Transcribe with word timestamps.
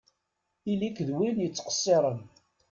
Ili-k 0.71 0.97
d 1.07 1.09
win 1.17 1.37
yettqeṣṣiṛen! 1.43 2.19